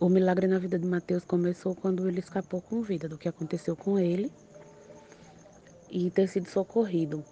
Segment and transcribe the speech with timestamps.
[0.00, 3.74] O milagre na vida de Mateus começou quando ele escapou com vida do que aconteceu
[3.74, 4.30] com ele
[5.90, 7.24] e ter sido socorrido.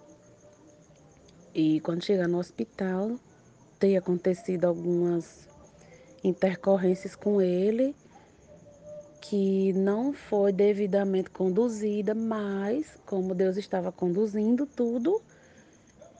[1.55, 3.17] E quando chegar no hospital,
[3.79, 5.47] ter acontecido algumas
[6.21, 7.95] intercorrências com ele
[9.21, 15.21] que não foi devidamente conduzida, mas como Deus estava conduzindo tudo,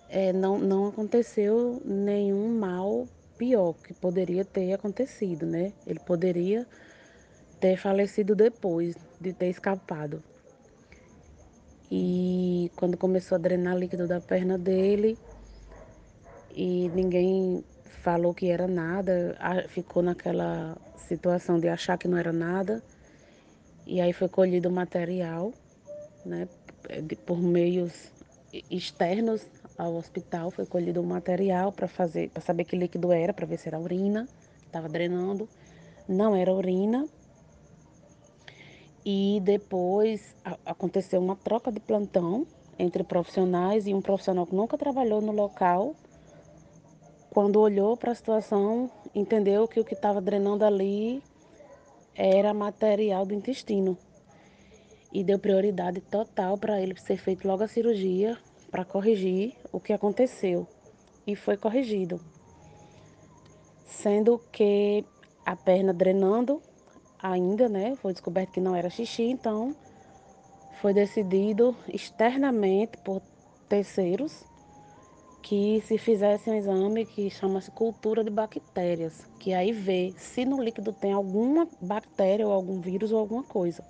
[0.07, 3.05] é, não, não aconteceu nenhum mal
[3.37, 5.73] pior que poderia ter acontecido, né?
[5.85, 6.65] Ele poderia
[7.59, 10.23] ter falecido depois de ter escapado.
[11.89, 15.17] E quando começou a drenar líquido da perna dele,
[16.53, 17.63] e ninguém
[18.03, 19.37] falou que era nada,
[19.69, 20.77] ficou naquela
[21.07, 22.83] situação de achar que não era nada.
[23.85, 25.53] E aí foi colhido material,
[26.25, 26.47] né,
[27.25, 28.11] por meios
[28.69, 29.45] externos
[29.77, 33.57] ao hospital, foi colhido o material para fazer, para saber que líquido era, para ver
[33.57, 34.27] se era urina,
[34.65, 35.47] estava drenando.
[36.07, 37.07] Não era urina.
[39.05, 42.47] E depois a, aconteceu uma troca de plantão
[42.79, 45.95] entre profissionais e um profissional que nunca trabalhou no local.
[47.29, 51.21] Quando olhou para a situação, entendeu que o que estava drenando ali
[52.15, 53.95] era material do intestino.
[55.13, 58.37] E deu prioridade total para ele ser feito logo a cirurgia
[58.69, 60.67] para corrigir o que aconteceu.
[61.25, 62.19] E foi corrigido.
[63.85, 65.03] Sendo que
[65.45, 66.61] a perna drenando
[67.21, 67.95] ainda, né?
[67.97, 69.75] Foi descoberto que não era xixi, então
[70.81, 73.21] foi decidido externamente por
[73.67, 74.45] terceiros
[75.41, 80.61] que se fizesse um exame que chama-se cultura de bactérias, que aí vê se no
[80.61, 83.83] líquido tem alguma bactéria ou algum vírus ou alguma coisa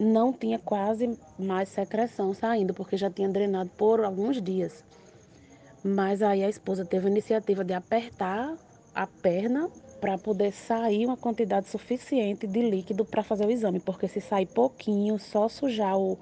[0.00, 4.82] não tinha quase mais secreção saindo, porque já tinha drenado por alguns dias.
[5.84, 8.56] Mas aí a esposa teve a iniciativa de apertar
[8.94, 14.08] a perna para poder sair uma quantidade suficiente de líquido para fazer o exame, porque
[14.08, 16.18] se sair pouquinho, só sujar o,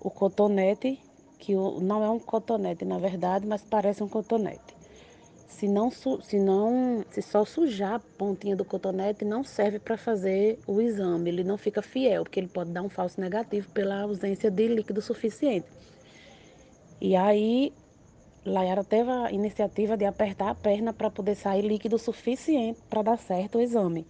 [0.00, 1.00] o cotonete,
[1.40, 4.71] que o, não é um cotonete na verdade, mas parece um cotonete.
[5.48, 10.58] Se não, se não, se só sujar a pontinha do cotonete, não serve para fazer
[10.66, 11.30] o exame.
[11.30, 15.00] Ele não fica fiel, porque ele pode dar um falso negativo pela ausência de líquido
[15.00, 15.66] suficiente.
[17.00, 17.72] E aí,
[18.44, 23.18] Layara teve a iniciativa de apertar a perna para poder sair líquido suficiente para dar
[23.18, 24.04] certo o exame.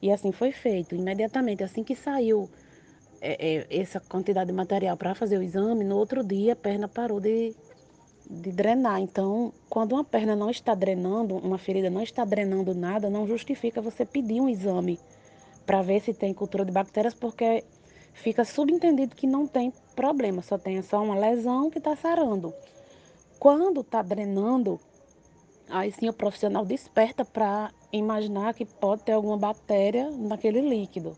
[0.00, 0.94] E assim foi feito.
[0.94, 2.48] Imediatamente, assim que saiu
[3.20, 6.86] é, é, essa quantidade de material para fazer o exame, no outro dia a perna
[6.86, 7.54] parou de
[8.28, 9.00] de drenar.
[9.00, 13.80] Então, quando uma perna não está drenando, uma ferida não está drenando nada, não justifica
[13.80, 15.00] você pedir um exame
[15.64, 17.64] para ver se tem cultura de bactérias, porque
[18.12, 22.52] fica subentendido que não tem problema, só tem só uma lesão que está sarando.
[23.38, 24.78] Quando está drenando,
[25.70, 31.16] aí sim o profissional desperta para imaginar que pode ter alguma bactéria naquele líquido.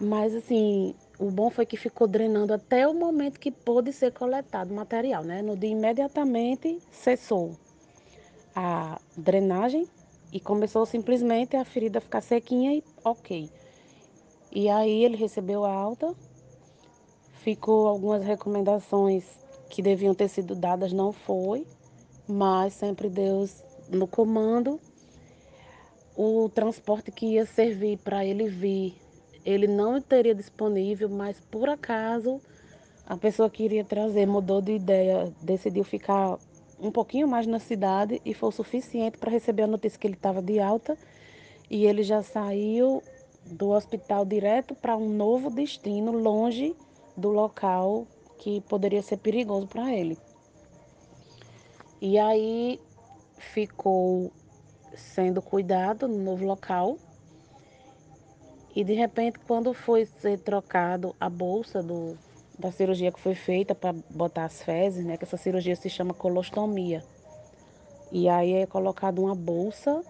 [0.00, 4.70] Mas assim, o bom foi que ficou drenando até o momento que pôde ser coletado
[4.70, 5.42] o material, né?
[5.42, 7.54] No dia imediatamente cessou
[8.56, 9.86] a drenagem
[10.32, 13.50] e começou simplesmente a ferida ficar sequinha e ok.
[14.50, 16.14] E aí ele recebeu a alta,
[17.42, 19.24] ficou algumas recomendações
[19.68, 21.66] que deviam ter sido dadas, não foi,
[22.26, 24.80] mas sempre Deus no comando.
[26.16, 28.94] O transporte que ia servir para ele vir
[29.44, 32.40] ele não teria disponível, mas por acaso
[33.06, 36.38] a pessoa que iria trazer mudou de ideia, decidiu ficar
[36.78, 40.14] um pouquinho mais na cidade e foi o suficiente para receber a notícia que ele
[40.14, 40.96] estava de alta
[41.68, 43.02] e ele já saiu
[43.44, 46.74] do hospital direto para um novo destino, longe
[47.16, 48.06] do local
[48.38, 50.16] que poderia ser perigoso para ele.
[52.00, 52.80] E aí
[53.36, 54.32] ficou
[54.94, 56.96] sendo cuidado no novo local
[58.74, 62.16] e de repente, quando foi ser trocado a bolsa do,
[62.58, 65.16] da cirurgia que foi feita para botar as fezes, né?
[65.16, 67.02] Que essa cirurgia se chama colostomia.
[68.12, 70.02] E aí é colocado uma bolsa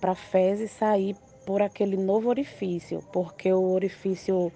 [0.00, 1.16] para fezes sair
[1.46, 4.50] por aquele novo orifício, porque o orifício,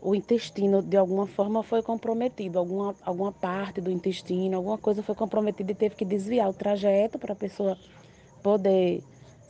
[0.00, 5.14] o intestino de alguma forma foi comprometido, alguma, alguma parte do intestino, alguma coisa foi
[5.14, 7.76] comprometida e teve que desviar o trajeto para a pessoa
[8.42, 9.02] poder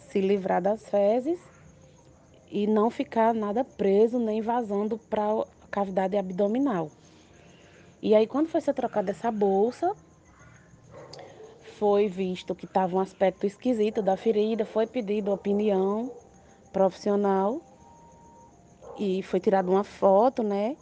[0.08, 1.38] se livrar das fezes
[2.50, 6.90] e não ficar nada preso nem vazando para a cavidade abdominal.
[8.00, 9.94] E aí, quando foi ser trocada essa bolsa,
[11.78, 16.12] foi visto que estava um aspecto esquisito da ferida, foi pedido opinião
[16.72, 17.60] profissional
[18.98, 20.76] e foi tirada uma foto, né?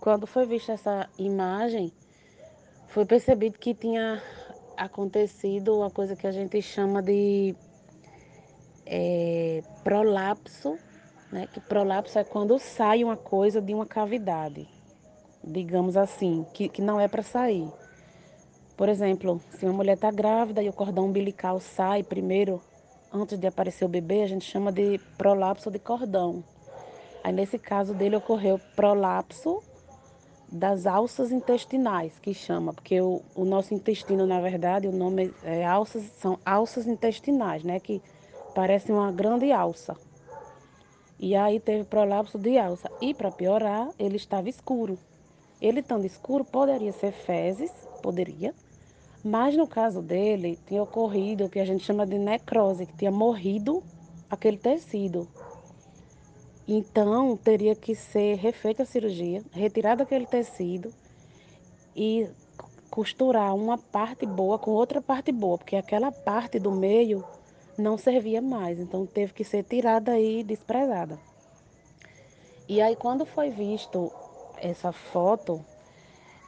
[0.00, 1.92] Quando foi vista essa imagem,
[2.88, 4.22] foi percebido que tinha
[4.76, 7.54] acontecido uma coisa que a gente chama de
[8.86, 10.78] é, prolapso,
[11.32, 11.46] né?
[11.52, 14.68] Que prolapso é quando sai uma coisa de uma cavidade,
[15.42, 17.68] digamos assim, que, que não é para sair.
[18.76, 22.60] Por exemplo, se uma mulher está grávida e o cordão umbilical sai primeiro,
[23.12, 26.42] antes de aparecer o bebê, a gente chama de prolapso de cordão.
[27.22, 29.62] Aí nesse caso dele ocorreu prolapso
[30.50, 35.64] das alças intestinais, que chama, porque o, o nosso intestino, na verdade, o nome é
[35.64, 37.78] alças, são alças intestinais, né?
[37.78, 38.02] Que
[38.54, 39.96] parece uma grande alça.
[41.22, 42.90] E aí teve prolapso de alça.
[42.98, 44.98] E para piorar, ele estava escuro.
[45.60, 47.70] Ele estando escuro, poderia ser fezes,
[48.02, 48.54] poderia,
[49.22, 53.10] mas no caso dele, tinha ocorrido o que a gente chama de necrose, que tinha
[53.10, 53.82] morrido
[54.30, 55.28] aquele tecido.
[56.66, 60.90] Então, teria que ser refeita a cirurgia, retirado aquele tecido
[61.94, 62.26] e
[62.90, 67.22] costurar uma parte boa com outra parte boa, porque aquela parte do meio
[67.80, 71.18] não servia mais, então teve que ser tirada e desprezada.
[72.68, 74.12] E aí, quando foi visto
[74.56, 75.64] essa foto,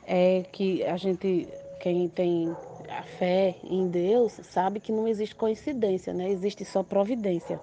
[0.07, 1.49] é que a gente,
[1.81, 2.55] quem tem
[2.89, 6.31] a fé em Deus, sabe que não existe coincidência, né?
[6.31, 7.59] Existe só providência.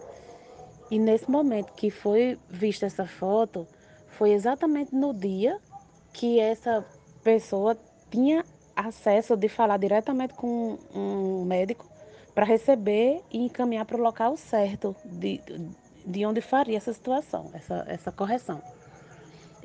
[0.92, 3.68] E nesse momento que foi vista essa foto,
[4.08, 5.58] foi exatamente no dia
[6.12, 6.86] que essa
[7.24, 7.78] pessoa
[8.10, 8.44] tinha
[8.76, 11.86] acesso de falar diretamente com um médico
[12.40, 15.42] para receber e encaminhar para o local certo de,
[16.06, 18.62] de onde faria essa situação, essa, essa correção.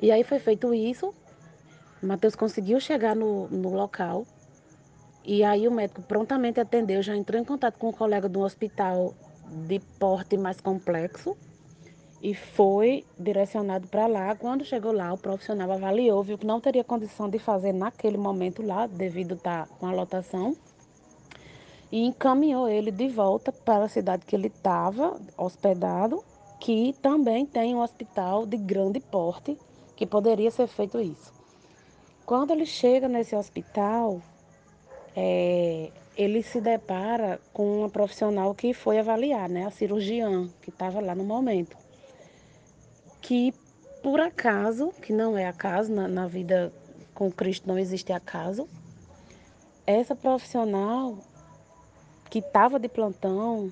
[0.01, 1.15] E aí foi feito isso,
[2.03, 4.25] Matheus conseguiu chegar no, no local
[5.23, 9.13] e aí o médico prontamente atendeu, já entrou em contato com um colega um hospital
[9.65, 11.37] de porte mais complexo
[12.21, 14.35] e foi direcionado para lá.
[14.35, 18.61] Quando chegou lá, o profissional avaliou, viu que não teria condição de fazer naquele momento
[18.61, 20.57] lá, devido estar com a lotação,
[21.91, 26.23] e encaminhou ele de volta para a cidade que ele estava hospedado,
[26.59, 29.57] que também tem um hospital de grande porte,
[29.95, 31.33] que poderia ser feito isso.
[32.25, 34.19] Quando ele chega nesse hospital,
[35.15, 40.99] é, ele se depara com uma profissional que foi avaliar, né, a cirurgiã que estava
[40.99, 41.77] lá no momento.
[43.21, 43.53] Que
[44.01, 46.71] por acaso, que não é acaso, na, na vida
[47.13, 48.67] com Cristo não existe acaso,
[49.87, 51.17] essa profissional
[52.29, 53.71] que estava de plantão,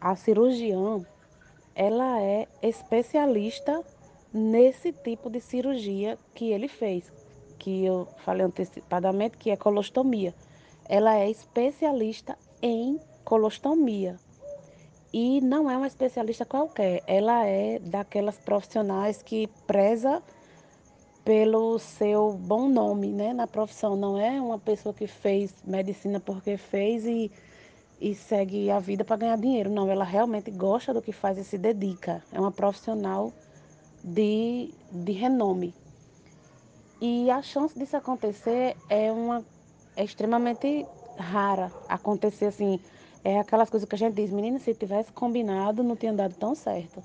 [0.00, 1.04] a cirurgiã,
[1.74, 3.82] ela é especialista
[4.32, 7.12] nesse tipo de cirurgia que ele fez,
[7.58, 10.34] que eu falei antecipadamente, que é colostomia
[10.90, 14.16] ela é especialista em colostomia.
[15.12, 20.20] E não é uma especialista qualquer, ela é daquelas profissionais que preza
[21.24, 23.96] pelo seu bom nome né, na profissão.
[23.96, 27.30] Não é uma pessoa que fez medicina porque fez e,
[28.00, 29.70] e segue a vida para ganhar dinheiro.
[29.70, 32.22] Não, ela realmente gosta do que faz e se dedica.
[32.32, 33.32] É uma profissional
[34.02, 35.74] de, de renome.
[37.00, 39.44] E a chance disso acontecer é uma
[39.96, 40.86] é extremamente
[41.18, 42.80] rara acontecer assim.
[43.22, 46.54] É aquelas coisas que a gente diz, menina, se tivesse combinado, não tinha dado tão
[46.54, 47.02] certo.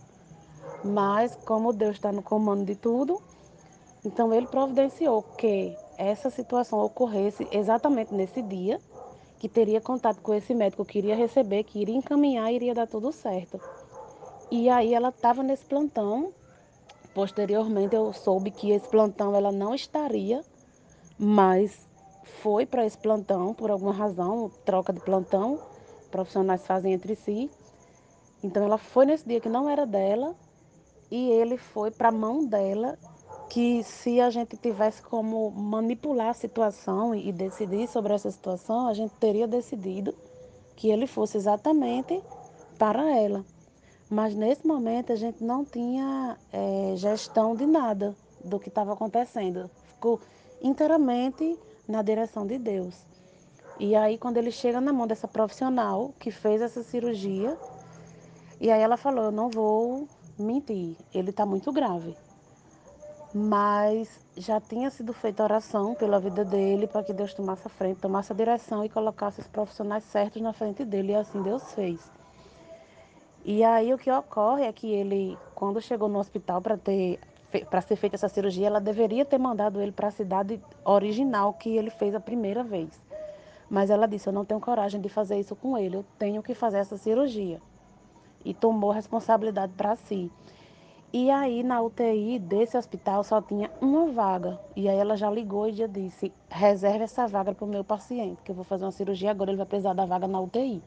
[0.84, 3.22] Mas como Deus está no comando de tudo,
[4.06, 8.80] então ele providenciou que essa situação ocorresse exatamente nesse dia,
[9.40, 13.12] que teria contato com esse médico que iria receber, que iria encaminhar iria dar tudo
[13.12, 13.60] certo.
[14.52, 16.34] E aí ela estava nesse plantão.
[17.14, 20.44] Posteriormente eu soube que esse plantão ela não estaria,
[21.18, 21.88] mas
[22.42, 25.60] foi para esse plantão por alguma razão, troca de plantão,
[26.12, 27.50] profissionais fazem entre si.
[28.44, 30.36] Então ela foi nesse dia que não era dela
[31.10, 32.98] e ele foi para a mão dela,
[33.50, 38.94] que se a gente tivesse como manipular a situação e decidir sobre essa situação, a
[38.94, 40.14] gente teria decidido
[40.76, 42.22] que ele fosse exatamente
[42.78, 43.46] para ela.
[44.10, 49.70] Mas nesse momento a gente não tinha é, gestão de nada do que estava acontecendo.
[49.94, 50.20] Ficou
[50.62, 52.96] inteiramente na direção de Deus.
[53.80, 57.58] E aí, quando ele chega na mão dessa profissional que fez essa cirurgia,
[58.60, 60.08] e aí ela falou: Eu não vou
[60.40, 62.16] mentir, ele está muito grave.
[63.38, 68.00] Mas já tinha sido feita oração pela vida dele para que Deus tomasse a frente,
[68.00, 71.12] tomasse a direção e colocasse os profissionais certos na frente dele.
[71.12, 72.00] E assim Deus fez.
[73.44, 77.20] E aí o que ocorre é que ele, quando chegou no hospital para ter
[77.70, 81.76] para ser feita essa cirurgia, ela deveria ter mandado ele para a cidade original que
[81.76, 83.02] ele fez a primeira vez.
[83.70, 86.54] Mas ela disse: Eu não tenho coragem de fazer isso com ele, eu tenho que
[86.54, 87.62] fazer essa cirurgia.
[88.46, 90.32] E tomou a responsabilidade para si.
[91.18, 94.60] E aí, na UTI desse hospital, só tinha uma vaga.
[94.76, 98.42] E aí, ela já ligou e já disse: Reserve essa vaga para o meu paciente,
[98.44, 100.84] que eu vou fazer uma cirurgia agora, ele vai precisar da vaga na UTI.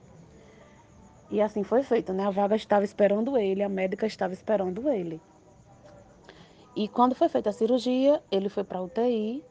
[1.31, 2.27] E assim foi feito, né?
[2.27, 5.19] A vaga estava esperando ele, a médica estava esperando ele.
[6.77, 9.43] E quando foi feita a cirurgia, ele foi para a UTI.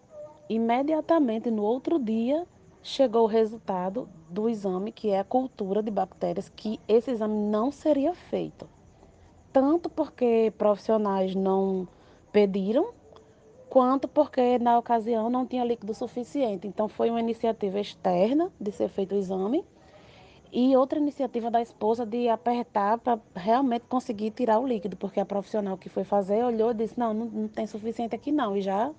[0.48, 2.46] Imediatamente no outro dia
[2.84, 7.72] chegou o resultado do exame, que é a cultura de bactérias, que esse exame não
[7.72, 8.77] seria feito.
[9.60, 11.88] Tanto porque profissionais não
[12.32, 12.94] pediram,
[13.68, 16.68] quanto porque na ocasião não tinha líquido suficiente.
[16.68, 19.66] Então foi uma iniciativa externa de ser feito o exame
[20.54, 25.26] e outra iniciativa da esposa de apertar para realmente conseguir tirar o líquido, porque a
[25.26, 28.62] profissional que foi fazer olhou e disse: Não, não, não tem suficiente aqui não, e
[28.62, 28.92] já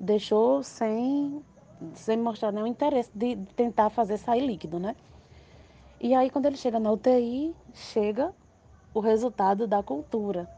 [0.00, 1.44] deixou sem,
[1.92, 4.96] sem mostrar nenhum interesse de tentar fazer sair líquido, né?
[6.00, 8.32] E aí, quando ele chega na UTI, chega
[8.94, 10.48] o resultado da cultura,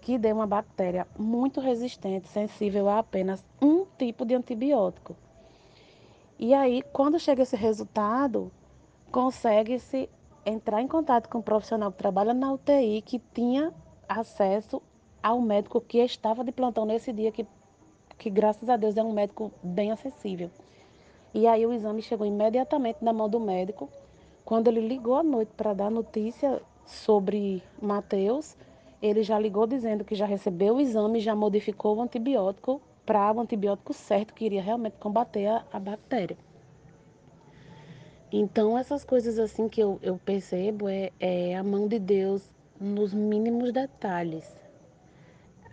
[0.00, 5.14] que deu uma bactéria muito resistente, sensível a apenas um tipo de antibiótico.
[6.38, 8.50] E aí, quando chega esse resultado,
[9.12, 10.08] consegue-se
[10.44, 13.74] entrar em contato com um profissional que trabalha na UTI que tinha
[14.08, 14.80] acesso
[15.22, 17.46] ao médico que estava de plantão nesse dia, que,
[18.16, 20.50] que graças a Deus é um médico bem acessível.
[21.34, 23.88] E aí o exame chegou imediatamente na mão do médico.
[24.44, 28.56] Quando ele ligou à noite para dar notícia sobre Mateus,
[29.02, 33.40] ele já ligou dizendo que já recebeu o exame já modificou o antibiótico para o
[33.40, 36.36] antibiótico certo que iria realmente combater a, a bactéria.
[38.32, 43.12] Então, essas coisas assim que eu, eu percebo é, é a mão de Deus nos
[43.12, 44.48] mínimos detalhes.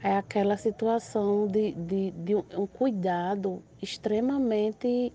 [0.02, 5.14] É aquela situação de, de, de um cuidado extremamente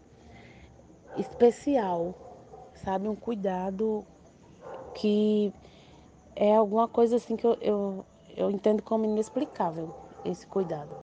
[1.17, 2.15] especial,
[2.75, 3.09] sabe?
[3.09, 4.05] Um cuidado
[4.95, 5.53] que
[6.35, 8.05] é alguma coisa assim que eu, eu,
[8.37, 10.99] eu entendo como inexplicável, esse cuidado.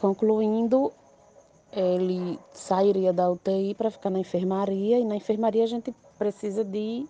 [0.00, 0.92] Concluindo,
[1.72, 7.06] ele sairia da UTI para ficar na enfermaria e na enfermaria a gente precisa de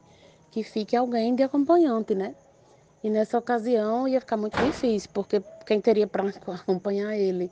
[0.50, 2.34] que fique alguém de acompanhante, né?
[3.02, 7.50] E nessa ocasião ia ficar muito difícil, porque quem teria para acompanhar ele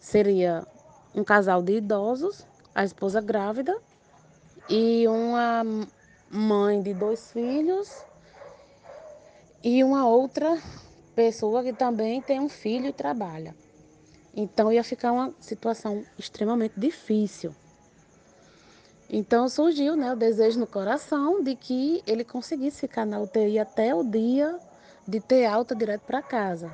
[0.00, 0.66] seria
[1.14, 3.76] um casal de idosos, a esposa grávida
[4.68, 5.62] e uma
[6.30, 8.04] mãe de dois filhos
[9.62, 10.60] e uma outra
[11.14, 13.54] pessoa que também tem um filho e trabalha.
[14.34, 17.54] Então ia ficar uma situação extremamente difícil.
[19.10, 23.94] Então surgiu né, o desejo no coração de que ele conseguisse ficar na UTI até
[23.94, 24.58] o dia
[25.06, 26.72] de ter alta direto para casa.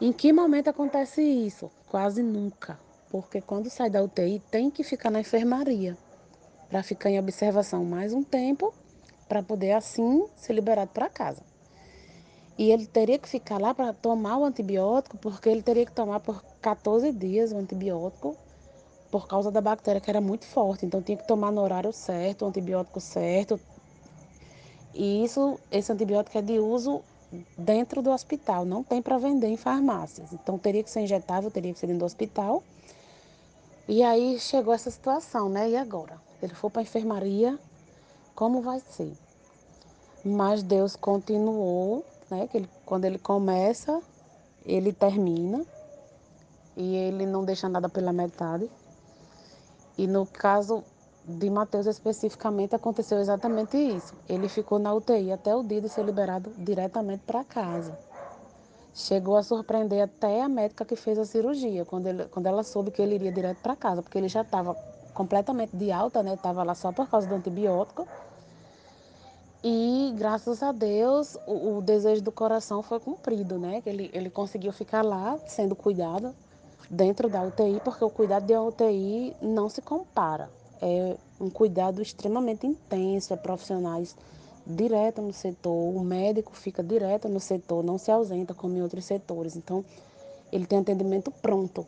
[0.00, 1.70] Em que momento acontece isso?
[1.86, 2.78] Quase nunca.
[3.10, 5.96] Porque quando sai da UTI tem que ficar na enfermaria
[6.68, 8.74] para ficar em observação mais um tempo
[9.28, 11.47] para poder assim ser liberado para casa.
[12.58, 16.18] E ele teria que ficar lá para tomar o antibiótico, porque ele teria que tomar
[16.18, 18.36] por 14 dias o antibiótico,
[19.12, 20.84] por causa da bactéria que era muito forte.
[20.84, 23.60] Então tinha que tomar no horário certo, o antibiótico certo.
[24.92, 27.00] E isso, esse antibiótico é de uso
[27.56, 30.32] dentro do hospital, não tem para vender em farmácias.
[30.32, 32.64] Então teria que ser injetável, teria que ser dentro do hospital.
[33.86, 35.70] E aí chegou essa situação, né?
[35.70, 36.20] E agora?
[36.42, 37.56] Ele foi para a enfermaria,
[38.34, 39.12] como vai ser?
[40.24, 42.46] Mas Deus continuou né?
[42.48, 44.00] Que ele, quando ele começa,
[44.64, 45.64] ele termina
[46.76, 48.70] e ele não deixa nada pela metade.
[49.96, 50.84] E no caso
[51.28, 54.14] de Mateus especificamente aconteceu exatamente isso.
[54.28, 57.98] Ele ficou na UTI até o dia de ser liberado diretamente para casa.
[58.94, 62.90] Chegou a surpreender até a médica que fez a cirurgia, quando, ele, quando ela soube
[62.90, 64.74] que ele iria direto para casa, porque ele já estava
[65.14, 66.34] completamente de alta, né?
[66.34, 68.08] Estava lá só por causa do antibiótico.
[69.62, 73.82] E graças a Deus o, o, desejo do coração foi cumprido, né?
[73.84, 76.34] Ele, ele conseguiu ficar lá sendo cuidado
[76.88, 80.48] dentro da UTI, porque o cuidado de UTI não se compara.
[80.80, 84.14] É um cuidado extremamente intenso, é profissionais
[84.68, 89.06] direto no setor, o médico fica direto no setor, não se ausenta como em outros
[89.06, 89.56] setores.
[89.56, 89.82] Então,
[90.52, 91.86] ele tem atendimento pronto.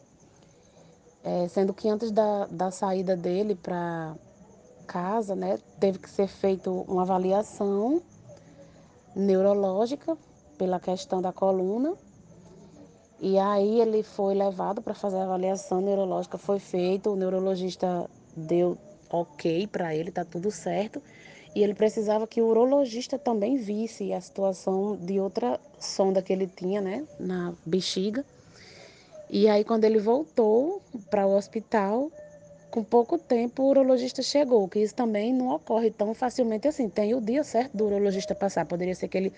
[1.22, 4.14] É, sendo que antes da, da saída dele para
[4.90, 8.02] casa, né, teve que ser feita uma avaliação
[9.14, 10.18] neurológica
[10.58, 11.94] pela questão da coluna.
[13.20, 18.76] E aí ele foi levado para fazer a avaliação neurológica, foi feito, o neurologista deu
[19.08, 21.00] ok para ele, tá tudo certo.
[21.54, 26.48] E ele precisava que o urologista também visse a situação de outra sonda que ele
[26.48, 28.24] tinha, né, na bexiga.
[29.28, 32.10] E aí quando ele voltou para o hospital,
[32.70, 36.88] com pouco tempo o urologista chegou, que isso também não ocorre tão facilmente assim.
[36.88, 38.64] Tem o dia certo do urologista passar.
[38.64, 39.32] Poderia ser que ele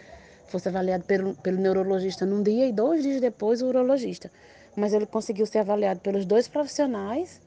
[0.46, 4.30] fosse avaliado pelo, pelo neurologista num dia e dois dias depois o urologista.
[4.76, 7.40] Mas ele conseguiu ser avaliado pelos dois profissionais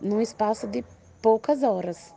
[0.00, 0.84] num espaço de
[1.22, 2.12] poucas horas.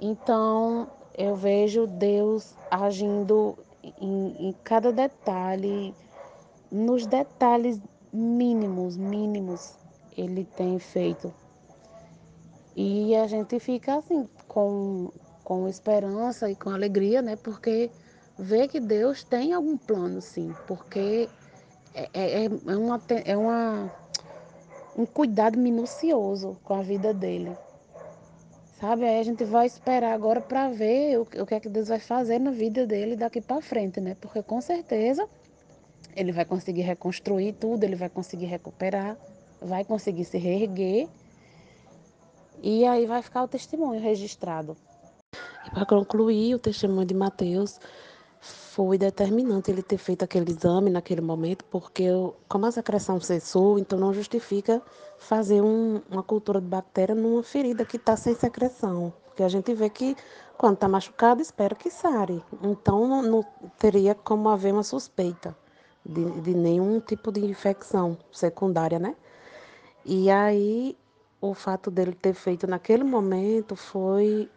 [0.00, 3.58] Então, eu vejo Deus agindo
[4.00, 5.94] em, em cada detalhe,
[6.70, 7.80] nos detalhes
[8.12, 9.74] mínimos, mínimos,
[10.16, 11.32] ele tem feito.
[12.76, 15.10] E a gente fica assim, com,
[15.44, 17.36] com esperança e com alegria, né?
[17.36, 17.90] Porque
[18.38, 20.54] vê que Deus tem algum plano, sim.
[20.66, 21.28] Porque
[21.94, 23.92] é, é, é, uma, é uma,
[24.96, 27.56] um cuidado minucioso com a vida dele.
[28.80, 29.04] Sabe?
[29.04, 31.98] Aí a gente vai esperar agora para ver o, o que é que Deus vai
[31.98, 34.16] fazer na vida dele daqui para frente, né?
[34.20, 35.28] Porque com certeza
[36.16, 39.16] ele vai conseguir reconstruir tudo, ele vai conseguir recuperar,
[39.60, 41.08] vai conseguir se reerguer
[42.62, 44.76] e aí vai ficar o testemunho registrado.
[45.66, 47.78] E para concluir, o testemunho de Mateus
[48.40, 52.06] foi determinante ele ter feito aquele exame naquele momento, porque
[52.48, 54.80] como a secreção cessou, então não justifica
[55.18, 59.12] fazer um, uma cultura de bactéria numa ferida que está sem secreção.
[59.26, 60.16] Porque a gente vê que
[60.56, 62.42] quando está machucado, espera que sare.
[62.62, 63.44] Então não, não,
[63.78, 65.56] teria como haver uma suspeita
[66.04, 69.14] de, de nenhum tipo de infecção secundária, né?
[70.04, 70.96] E aí
[71.40, 74.50] o fato dele ter feito naquele momento foi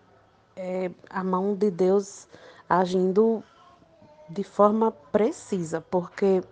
[0.56, 2.28] é, a mão de Deus
[2.70, 3.44] agindo
[4.30, 6.44] de forma precisa, porque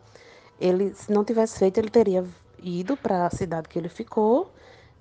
[0.60, 2.26] ele, se não tivesse feito, ele teria
[2.62, 4.52] ido para a cidade que ele ficou,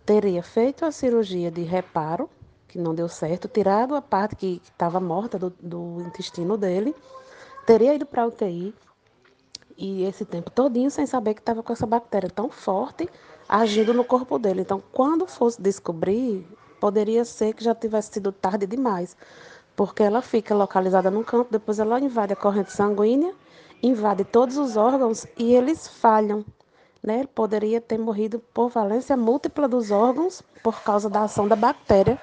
[0.04, 2.28] teria feito a cirurgia de reparo,
[2.66, 6.94] que não deu certo, tirado a parte que estava morta do, do intestino dele,
[7.66, 8.74] teria ido para a UTI,
[9.76, 13.08] e esse tempo todinho sem saber que estava com essa bactéria tão forte
[13.50, 14.60] agindo no corpo dele.
[14.60, 16.46] Então, quando fosse descobrir,
[16.78, 19.16] poderia ser que já tivesse sido tarde demais,
[19.74, 23.34] porque ela fica localizada num canto, depois ela invade a corrente sanguínea,
[23.82, 26.44] invade todos os órgãos e eles falham.
[27.02, 27.18] Né?
[27.18, 32.20] Ele poderia ter morrido por valência múltipla dos órgãos por causa da ação da bactéria,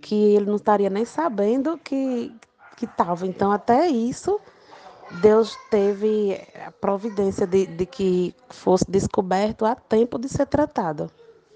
[0.00, 2.34] que ele não estaria nem sabendo que
[2.80, 3.26] estava.
[3.26, 4.40] Então, até isso
[5.20, 11.10] Deus teve a providência de, de que fosse descoberto a tempo de ser tratado.